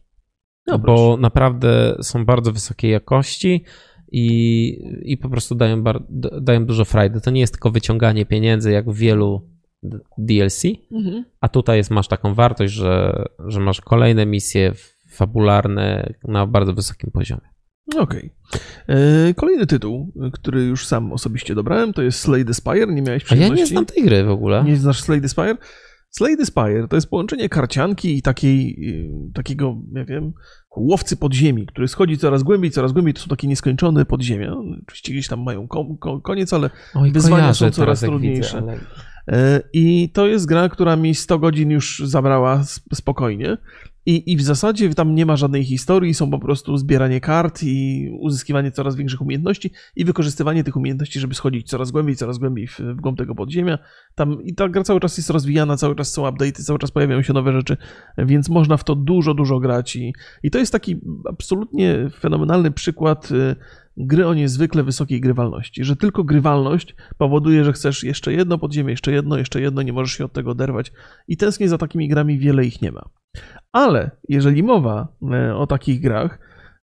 [0.66, 3.64] No, bo naprawdę są bardzo wysokiej jakości
[4.12, 4.68] i,
[5.02, 6.02] i po prostu dają, bar,
[6.40, 7.20] dają dużo frajdy.
[7.20, 9.48] To nie jest tylko wyciąganie pieniędzy, jak w wielu
[10.18, 11.24] DLC, Mhm.
[11.40, 14.72] a tutaj jest, masz taką wartość, że, że masz kolejne misje
[15.10, 17.55] fabularne na bardzo wysokim poziomie.
[17.98, 18.30] Okej.
[18.88, 22.86] E, Kolejny tytuł, który już sam osobiście dobrałem, to jest Slay the Spire.
[22.86, 23.60] Nie miałeś A ja przyjemności?
[23.62, 24.64] nie znam tej gry w ogóle.
[24.64, 25.56] Nie znasz Slay the Spire?
[26.10, 28.76] Slay the Spire to jest połączenie karcianki i takiej,
[29.28, 30.32] y, takiego, nie wiem,
[30.76, 33.14] łowcy podziemi, który schodzi coraz głębiej, coraz głębiej.
[33.14, 34.54] To są takie nieskończone podziemia.
[34.82, 38.60] Oczywiście gdzieś tam mają ko- ko- koniec, ale Oj, wyzwania są coraz trudniejsze.
[38.60, 38.78] Widzę, ale...
[39.28, 43.56] E, I to jest gra, która mi 100 godzin już zabrała sp- spokojnie.
[44.06, 48.08] I, I w zasadzie tam nie ma żadnej historii, są po prostu zbieranie kart i
[48.20, 52.80] uzyskiwanie coraz większych umiejętności i wykorzystywanie tych umiejętności, żeby schodzić coraz głębiej, coraz głębiej w,
[52.80, 53.78] w głąb tego podziemia.
[54.14, 57.22] Tam i ta gra cały czas jest rozwijana, cały czas są update'y, cały czas pojawiają
[57.22, 57.76] się nowe rzeczy,
[58.18, 59.96] więc można w to dużo, dużo grać.
[59.96, 63.56] I, i to jest taki absolutnie fenomenalny przykład y,
[63.96, 69.12] gry o niezwykle wysokiej grywalności, że tylko grywalność powoduje, że chcesz jeszcze jedno podziemie, jeszcze
[69.12, 70.92] jedno, jeszcze jedno, nie możesz się od tego oderwać
[71.28, 73.08] i tęsknię za takimi grami, wiele ich nie ma.
[73.72, 76.38] Ale jeżeli mowa e, o takich grach,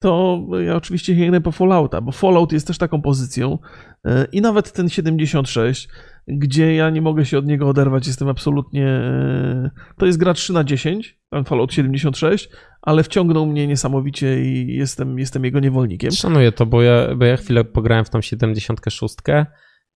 [0.01, 3.57] to ja oczywiście sięgnę po Fallouta, bo Fallout jest też taką pozycją
[4.05, 5.89] e, i nawet ten 76,
[6.27, 8.87] gdzie ja nie mogę się od niego oderwać, jestem absolutnie...
[8.87, 12.49] e, To jest gra 3 na 10, ten Fallout 76,
[12.81, 16.11] ale wciągnął mnie niesamowicie i jestem, jestem jego niewolnikiem.
[16.11, 19.15] Szanuję to, bo ja, bo ja chwilę pograłem w tą 76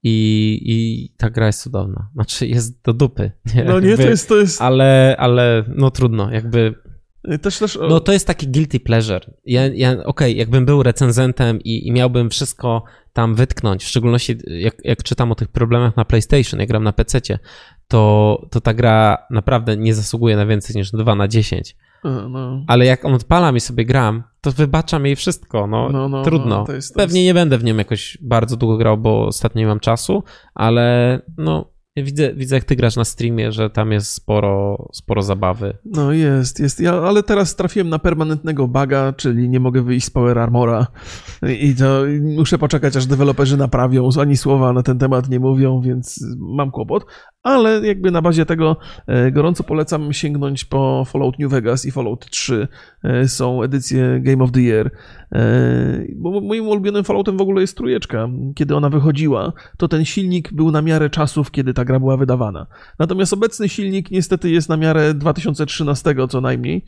[0.04, 2.10] i, i ta gra jest cudowna.
[2.14, 3.32] Znaczy jest do dupy.
[3.56, 3.64] Nie?
[3.64, 4.30] No nie, to Jakby- jest...
[4.30, 6.76] To jest Ale, ale no trudno, jakby.
[7.42, 9.34] też, też, No to jest taki guilty pleasure.
[9.46, 14.76] Ja, ja okej, jakbym był recenzentem i, i miałbym wszystko tam wytknąć, w szczególności jak,
[14.84, 17.22] jak czytam o tych problemach na PlayStation, jak gram na PC,
[17.88, 21.76] to, to ta gra naprawdę nie zasługuje na więcej niż 2 na 10.
[22.06, 22.64] e, no.
[22.68, 25.68] Ale jak on odpalam i sobie gram, to wybaczam jej wszystko.
[25.68, 26.58] No, No, no, trudno.
[26.60, 29.26] no, to jest- to Pewnie jest- nie będę w nią jakoś bardzo długo grał, bo
[29.28, 30.24] ostatnio nie mam czasu,
[30.56, 35.78] ale no widzę, widzę jak ty grasz na streamie, że tam jest sporo, sporo zabawy.
[35.86, 36.80] No jest, jest.
[36.80, 40.88] Ja, ale teraz trafiłem na permanentnego buga, czyli nie mogę wyjść z Power Armora
[41.60, 44.10] i to muszę poczekać, aż deweloperzy naprawią.
[44.20, 47.06] Ani słowa na ten temat nie mówią, więc mam kłopot.
[47.44, 48.78] Ale jakby na bazie tego
[49.08, 52.68] e, gorąco polecam sięgnąć po Fallout New Vegas i Fallout 3.
[53.04, 54.92] E, Są edycje Game of the Year.
[55.34, 58.30] E, Bo moim ulubionym Falloutem w ogóle jest trójeczka.
[58.56, 62.68] Kiedy ona wychodziła, to ten silnik był na miarę czasów, kiedy ta gra była wydawana.
[63.00, 66.86] Natomiast obecny silnik niestety jest na miarę 2013 co najmniej,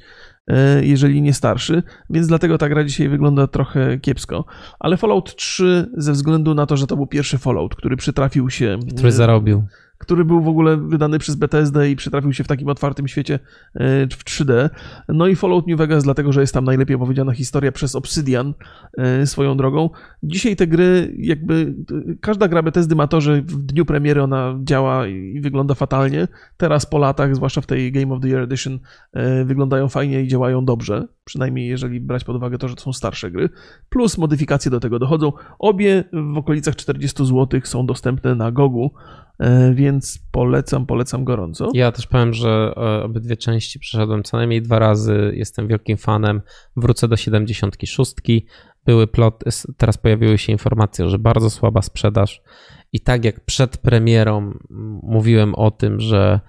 [0.48, 4.46] e, jeżeli nie starszy, więc dlatego ta gra dzisiaj wygląda trochę kiepsko.
[4.80, 8.80] Ale Fallout 3 ze względu na to, że to był pierwszy Fallout, który przytrafił się
[8.96, 9.64] Który e, zarobił.
[9.98, 13.40] Który był w ogóle wydany przez BTSD i przytrafił się w takim otwartym świecie
[13.74, 14.70] e, w 3D.
[15.10, 18.54] No i Fallout New Vegas, dlatego że jest tam najlepiej opowiedziana historia przez Obsidian
[18.98, 19.90] e, swoją drogą.
[20.24, 21.76] Dzisiaj te gry, jakby
[22.22, 26.28] każda gra BTSD ma to, że w dniu premiery ona działa i wygląda fatalnie.
[26.58, 28.80] Teraz po latach, zwłaszcza w tej Game of the Year Edition,
[29.14, 31.08] e, wyglądają fajnie i działają dobrze.
[31.26, 33.50] Przynajmniej jeżeli brać pod uwagę to, że to są starsze gry.
[33.90, 35.32] Plus modyfikacje do tego dochodzą.
[35.60, 36.04] Obie
[36.34, 38.92] w okolicach 40 zł są dostępne na Gogu.
[39.40, 41.72] E, więc polecam, polecam gorąco.
[41.74, 46.42] Ja też powiem, że e, obydwie części przeszedłem co najmniej dwa razy, jestem wielkim fanem,
[46.78, 48.16] wrócę do 76.
[48.86, 49.44] Były plot,
[49.78, 52.42] teraz pojawiły się informacje, że bardzo słaba sprzedaż
[52.94, 54.54] i tak jak przed premierą
[55.04, 56.40] mówiłem o tym, że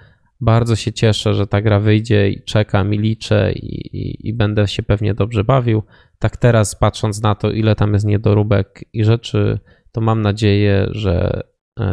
[0.40, 4.68] bardzo się cieszę, że ta gra wyjdzie i czekam i liczę i, i, i będę
[4.68, 5.83] się pewnie dobrze bawił,
[6.18, 9.59] tak teraz patrząc na to, ile tam jest niedoróbek i rzeczy,
[9.92, 11.42] to mam nadzieję, że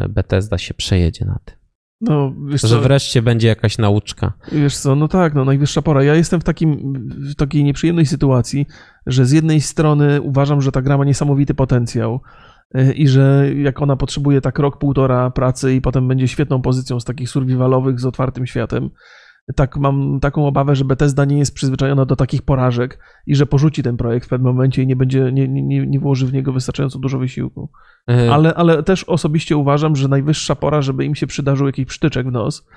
[0.10, 1.64] Bethesda się przejedzie na tym.
[2.02, 4.34] No, że wreszcie będzie jakaś nauczka.
[4.52, 6.04] Wiesz co, no tak, no najwyższa pora.
[6.04, 6.94] Ja jestem w, takim,
[7.32, 8.68] w takiej nieprzyjemnej sytuacji,
[9.06, 12.22] że z jednej strony uważam, że ta gra ma niesamowity potencjał
[12.76, 17.00] e, i że jak ona potrzebuje tak rok, półtora pracy i potem będzie świetną pozycją
[17.00, 18.90] z takich survivalowych z otwartym światem,
[19.56, 23.84] tak mam taką obawę, że Bethesda nie jest przyzwyczajona do takich porażek i że porzuci
[23.84, 27.00] ten projekt w pewnym momencie i nie będzie, nie, nie, nie włoży w niego wystarczająco
[27.00, 27.70] dużo wysiłku.
[28.10, 32.28] E, ale, ale też osobiście uważam, że najwyższa pora, żeby im się przydarzył jakiś przytyczek
[32.28, 32.68] w nos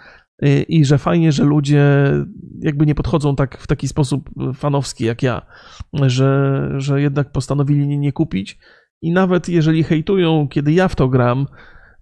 [0.42, 2.12] e, i że fajnie, że ludzie
[2.60, 5.42] jakby nie podchodzą tak w taki sposób fanowski jak ja,
[5.92, 8.58] że, że jednak postanowili nie, nie kupić
[9.02, 11.46] i nawet jeżeli hejtują, kiedy ja w to gram,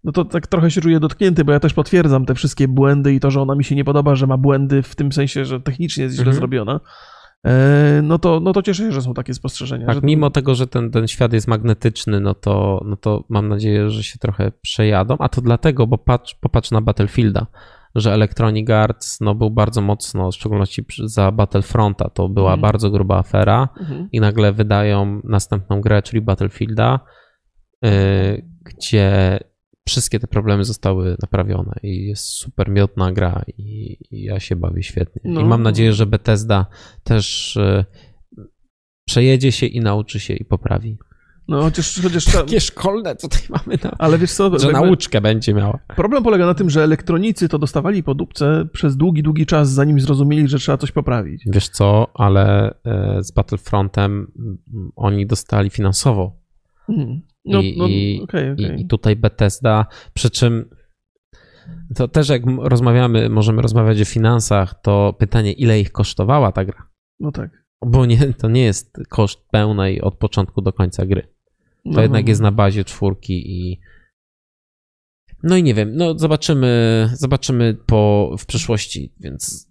[0.05, 3.21] no to tak trochę się czuję dotknięty, bo ja też potwierdzam te wszystkie błędy i
[3.21, 6.05] to, że ona mi się nie podoba, że ma błędy w tym sensie, że technicznie
[6.05, 6.37] jest źle mhm.
[6.37, 6.81] zrobiona.
[7.47, 9.87] E, no to, no to cieszę się, że są takie spostrzeżenia.
[9.87, 13.90] Tak, mimo tego, że ten, ten świat jest magnetyczny, no to, no to mam nadzieję,
[13.90, 15.17] że się trochę przejadą.
[15.19, 17.47] A to dlatego, bo patrz, popatrz na Battlefielda,
[17.95, 22.61] że Electronic Arts no, był bardzo mocno, w szczególności za Battlefronta, to była mhm.
[22.61, 24.09] bardzo gruba afera mhm.
[24.12, 27.01] i nagle wydają następną grę, czyli Battlefielda,
[27.83, 27.90] yy,
[28.64, 29.38] gdzie
[29.88, 34.83] wszystkie te problemy zostały naprawione i jest super miodna gra i, i ja się bawię
[34.83, 35.23] świetnie.
[35.25, 35.40] No.
[35.40, 36.66] I mam nadzieję, że Bethesda
[37.05, 37.85] też y,
[39.09, 40.99] przejedzie się i nauczy się i poprawi.
[41.49, 42.01] No chociaż...
[42.03, 45.79] chociaż Takie szkolne tutaj mamy, na, ale wiesz co, że nauczkę będzie miała.
[45.97, 50.01] Problem polega na tym, że elektronicy to dostawali po dupce przez długi, długi czas, zanim
[50.01, 51.42] zrozumieli, że trzeba coś poprawić.
[51.47, 54.33] Wiesz co, ale e, z Battlefrontem
[54.97, 56.37] oni dostali finansowo.
[56.87, 57.20] Hmm.
[57.45, 58.77] No, I, no, i, okay, okay.
[58.77, 60.69] I, tutaj Bethesda, przy czym
[61.95, 66.89] to też jak rozmawiamy, możemy rozmawiać o finansach, to pytanie, ile ich kosztowała ta gra?
[67.21, 67.65] No tak.
[67.87, 71.23] Bo nie, to nie jest koszt pełnej od początku do końca gry.
[71.23, 72.29] To no, jednak no.
[72.29, 73.81] jest na bazie czwórki i
[75.43, 79.71] no i nie wiem, no zobaczymy, zobaczymy po, w przyszłości, więc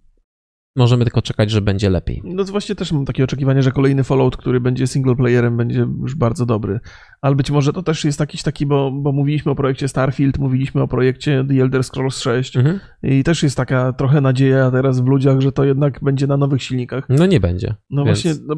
[0.76, 2.22] Możemy tylko czekać, że będzie lepiej.
[2.24, 5.86] No to właśnie też mam takie oczekiwanie, że kolejny Fallout, który będzie single playerem, będzie
[6.02, 6.80] już bardzo dobry.
[7.20, 10.82] Ale być może to też jest jakiś taki, bo, bo mówiliśmy o projekcie Starfield, mówiliśmy
[10.82, 12.80] o projekcie The Elder Scrolls 6 mhm.
[13.02, 16.62] i też jest taka trochę nadzieja teraz w ludziach, że to jednak będzie na nowych
[16.62, 17.06] silnikach.
[17.08, 17.74] No nie będzie.
[17.90, 18.22] No więc...
[18.22, 18.56] właśnie, no,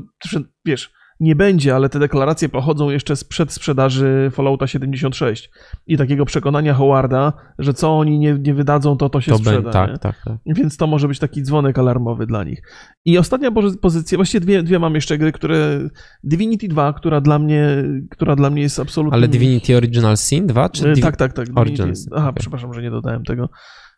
[0.64, 5.50] wiesz, nie będzie, ale te deklaracje pochodzą jeszcze sprzed sprzedaży Fallouta 76
[5.86, 9.70] i takiego przekonania Howarda, że co oni nie, nie wydadzą, to to się to sprzeda.
[9.70, 10.38] tak, tak, tak.
[10.46, 12.62] Więc to może być taki dzwonek alarmowy dla nich.
[13.04, 13.50] I ostatnia
[13.80, 15.88] pozycja, właściwie dwie, dwie mam jeszcze gry, które
[16.24, 19.16] Divinity 2, która dla mnie, która dla mnie jest absolutnie...
[19.16, 20.68] Ale Divinity Original Sin 2?
[20.68, 21.04] Czy Div...
[21.04, 21.48] Tak, tak, tak.
[21.54, 22.40] Original Aha, okay.
[22.40, 23.48] przepraszam, że nie dodałem tego.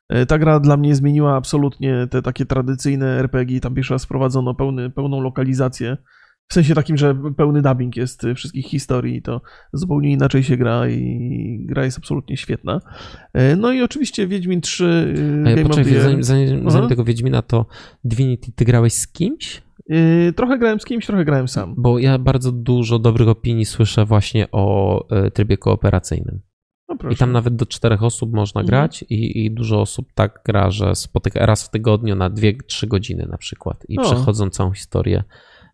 [0.09, 3.61] E, ta gra dla mnie zmieniła absolutnie te takie tradycyjne RPG.
[3.61, 5.97] Tam pierwszy raz wprowadzono pełny, pełną lokalizację
[6.49, 9.41] w sensie takim, że pełny dubbing jest wszystkich historii, to
[9.73, 12.81] zupełnie inaczej się gra i gra jest absolutnie świetna.
[13.33, 15.15] E, no i oczywiście Wiedźmin 3
[15.47, 17.67] A ja poczekaj, zanim, zanim, zanim tego Wiedźmina, to
[18.05, 19.63] Divinity, ty grałeś z kimś?
[19.89, 21.75] Yy, trochę grałem z kimś, trochę grałem sam.
[21.79, 26.41] Bo ja bardzo dużo dobrych opinii słyszę właśnie o trybie kooperacyjnym.
[26.89, 28.67] No I tam nawet do czterech osób można mhm.
[28.67, 32.87] grać i, i, dużo osób tak gra, że spotyka raz w tygodniu na dwie, trzy
[32.87, 34.03] godziny na przykład i o.
[34.03, 35.25] przechodzą całą historię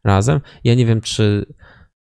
[0.05, 0.41] razem.
[0.65, 1.47] Ja nie wiem, czy,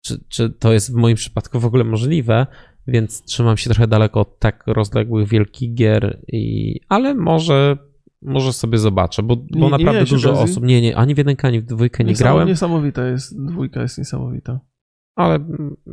[0.00, 2.46] czy, czy to jest w moim przypadku w ogóle możliwe,
[2.86, 7.76] więc trzymam się trochę daleko od tak rozległych wielkich gier, i, ale może,
[8.22, 10.64] może sobie zobaczę, bo, bo nie, naprawdę nie dużo osób.
[10.64, 12.48] Nie, nie, ani w jedynkę, ani w dwójkę nie grałem.
[12.48, 14.60] Niesamowita jest, dwójka jest niesamowita.
[15.14, 15.38] Ale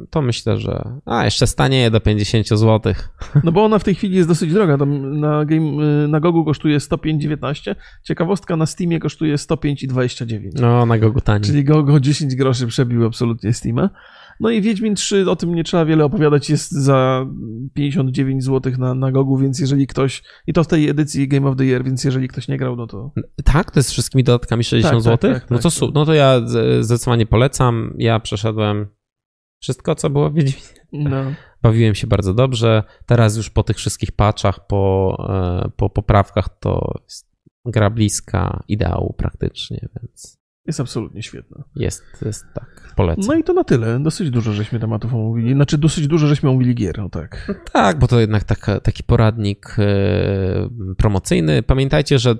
[0.09, 0.99] to myślę, że.
[1.05, 2.93] A, jeszcze stanieje do 50 zł.
[3.43, 4.77] No bo ona w tej chwili jest dosyć droga.
[4.77, 5.71] Tam na, game,
[6.07, 7.75] na Gogu kosztuje 105,19.
[8.03, 10.39] Ciekawostka na Steamie kosztuje 105,29.
[10.61, 11.41] No, na Gogu taniej.
[11.41, 13.89] Czyli Gogo 10 groszy przebił absolutnie Steama.
[14.39, 17.25] No i Wiedźmin 3, o tym nie trzeba wiele opowiadać, jest za
[17.73, 21.57] 59 zł na, na Gogu, więc jeżeli ktoś, i to w tej edycji Game of
[21.57, 23.11] the Year, więc jeżeli ktoś nie grał, no to...
[23.43, 23.71] Tak?
[23.71, 25.17] To jest z wszystkimi dodatkami 60 Tak, zł?
[25.17, 25.95] tak, tak, no, tak, to, tak.
[25.95, 26.41] no to ja
[26.81, 27.93] zdecydowanie polecam.
[27.97, 28.87] Ja przeszedłem
[29.59, 30.67] wszystko, co było w Wiedźminie.
[30.93, 31.23] No.
[31.63, 32.83] Bawiłem się bardzo dobrze.
[33.05, 35.15] Teraz już po tych wszystkich patchach, po,
[35.65, 36.93] e, po poprawkach, to
[37.65, 41.63] gra bliska ideału praktycznie, więc Jest absolutnie świetna.
[41.75, 42.93] jest, jest tak.
[42.95, 43.25] Polecam.
[43.27, 43.99] No i to na tyle.
[43.99, 45.53] Dosyć dużo żeśmy tematów omówili.
[45.53, 47.51] Znaczy dosyć dużo żeśmy omówili gier, no tak.
[47.73, 51.63] Tak, bo to jednak taka, taki poradnik e, promocyjny.
[51.63, 52.35] Pamiętajcie, że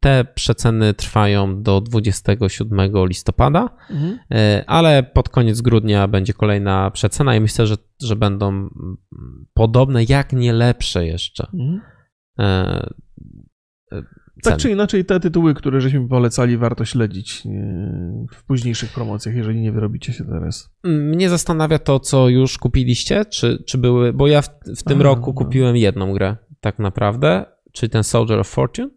[0.00, 4.18] te przeceny trwają do 27 listopada, Mhm.
[4.34, 8.68] e, ale pod koniec grudnia będzie kolejna przecena i myślę, że, że będą
[9.54, 11.46] podobne, jak nie lepsze jeszcze.
[11.54, 11.80] Mhm.
[12.38, 12.88] e,
[13.92, 14.02] e,
[14.42, 17.42] Tak czy inaczej, te tytuły, które żeśmy polecali, warto śledzić
[18.34, 20.70] w późniejszych promocjach, jeżeli nie wyrobicie się teraz.
[20.84, 25.02] Mnie zastanawia to, co już kupiliście, czy, czy były, bo ja w, w tym A,
[25.02, 25.34] roku no.
[25.34, 28.90] kupiłem jedną grę, tak naprawdę, czyli ten Soldier of Fortune.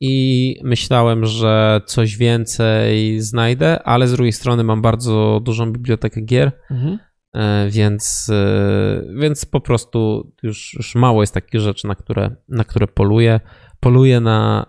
[0.00, 6.52] I myślałem, że coś więcej znajdę, ale z drugiej strony mam bardzo dużą bibliotekę gier,
[6.70, 6.98] Mhm.
[7.34, 12.64] e, więc, e, więc po prostu już, już mało jest takich rzeczy, na które, na
[12.64, 13.40] które poluję.
[13.80, 14.66] Poluję na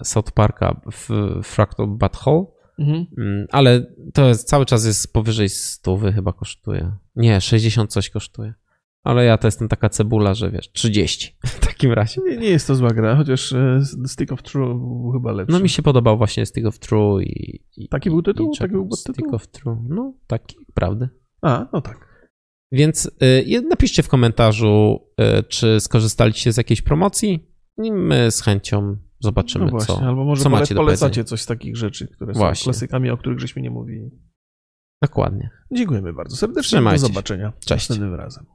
[0.00, 1.08] e, South Parka w
[1.42, 2.44] Fractal Butthole,
[2.78, 3.06] Mhm.
[3.18, 6.92] Mm, Ale to jest, cały czas jest powyżej 100 chyba kosztuje.
[7.16, 8.54] Nie, 60 coś kosztuje.
[9.02, 12.20] Ale ja to jestem taka cebula, że wiesz, 30 w takim razie.
[12.24, 15.52] Nie, nie jest to zła gra, chociaż e, Stick of True był chyba lepszy.
[15.52, 17.64] No mi się podobał właśnie Stick of True i...
[17.76, 18.52] i Taki był tytuł?
[18.54, 18.88] i Taki był?
[18.92, 21.08] Stick of True, no taki, prawdy.
[21.42, 22.12] A, no tak.
[22.72, 25.00] Więc y, napiszcie w komentarzu,
[25.38, 27.46] y, czy skorzystaliście z jakiejś promocji
[27.84, 31.42] i my z chęcią zobaczymy, No właśnie, co, albo może co pole, macie polecacie coś
[31.42, 32.64] z takich rzeczy, które Właśnie.
[32.64, 34.10] są klasykami, o których żeśmy nie mówili.
[35.02, 35.50] Dokładnie.
[35.72, 36.68] Dziękujemy bardzo serdecznie.
[36.68, 37.88] Trzymajcie Do zobaczenia Cześć.
[37.88, 38.46] następnym razem.